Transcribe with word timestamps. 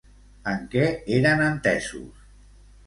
En 0.53 0.63
què 0.71 0.87
eren 1.19 1.47
entesos? 1.51 2.27